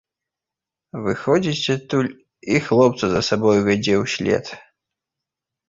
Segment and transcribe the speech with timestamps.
[1.07, 2.09] Выходзіць адтуль
[2.55, 4.45] і хлопца за сабою вядзе ўслед.